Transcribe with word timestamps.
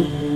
Amin. 0.00 0.29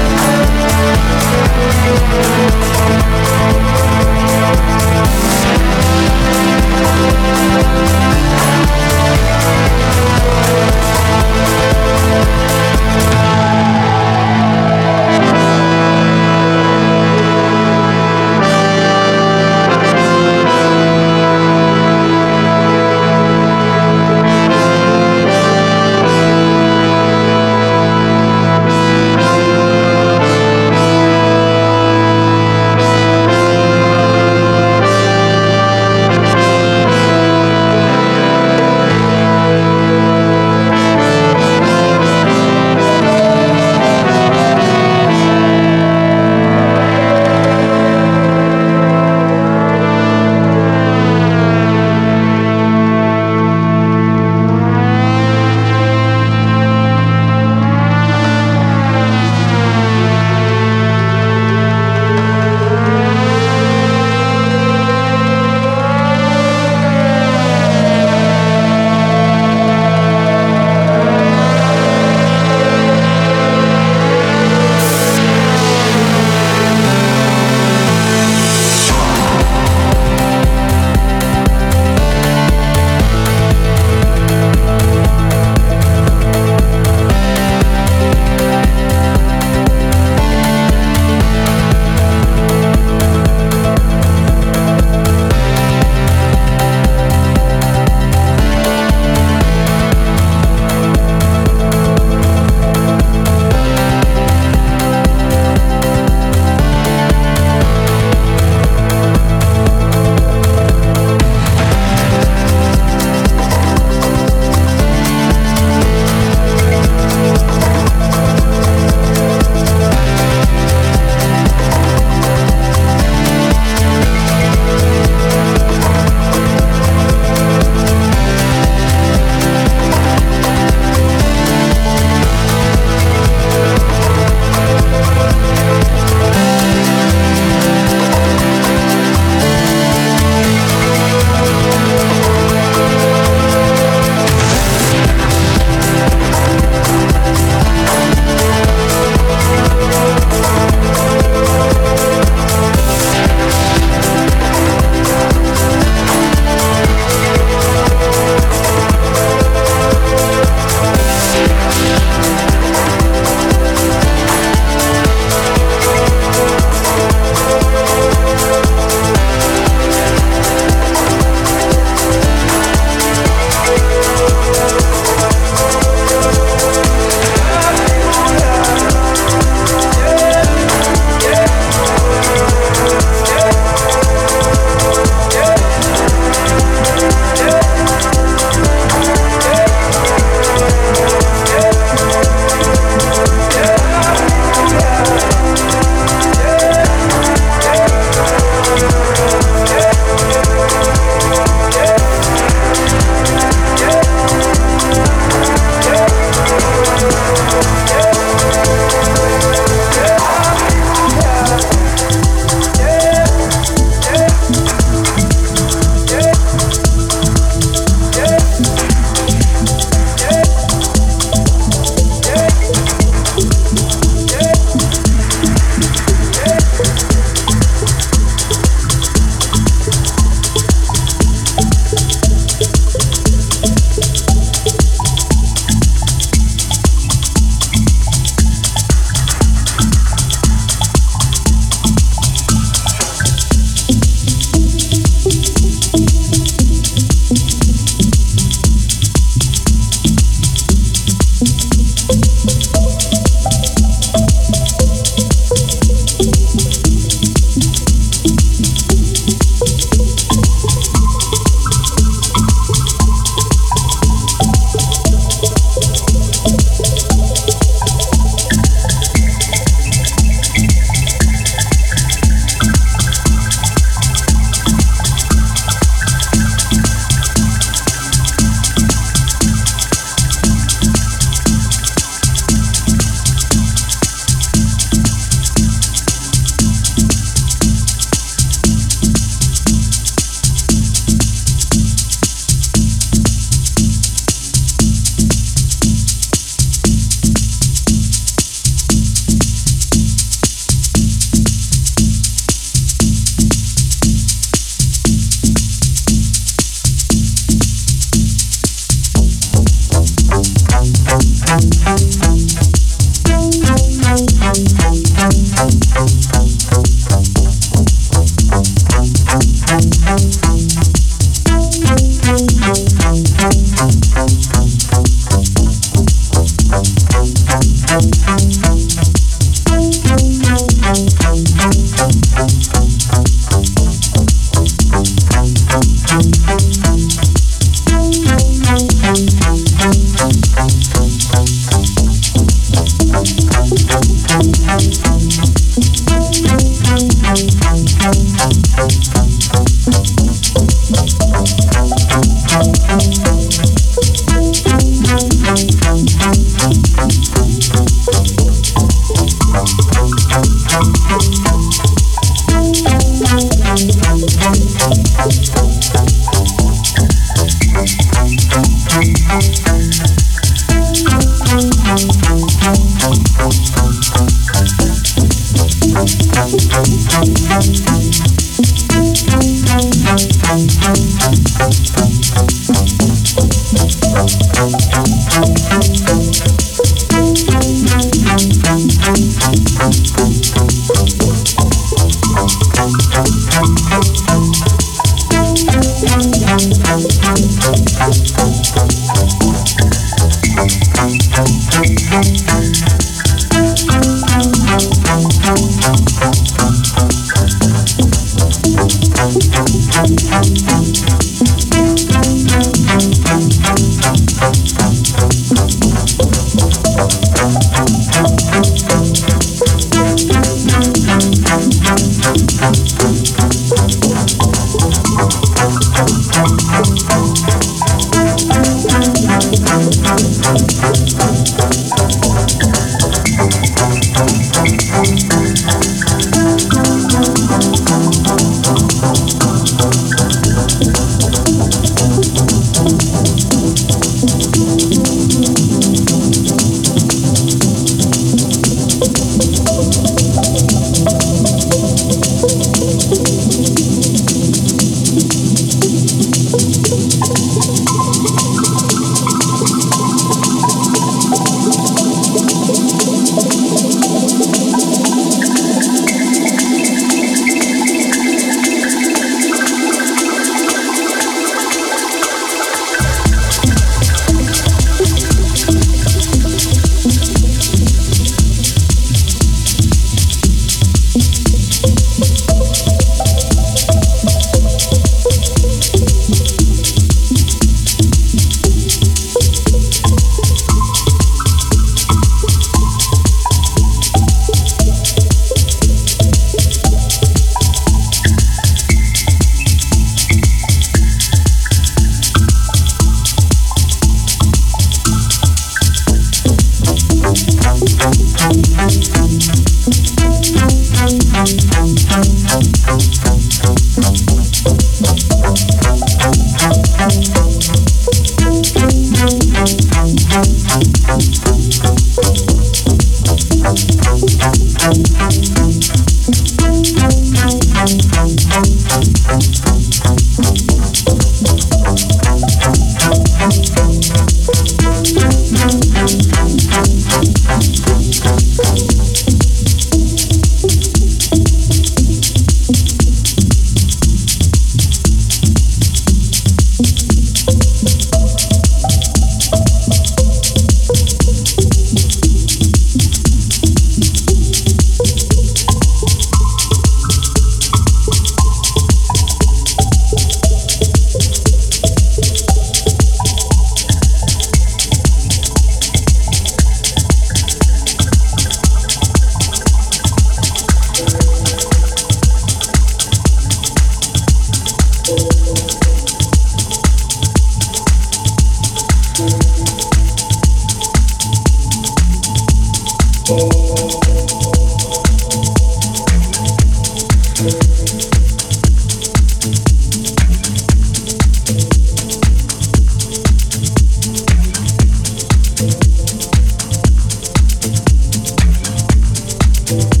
Thank 599.71 600.00